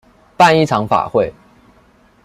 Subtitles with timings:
[0.35, 1.31] 辦一場法會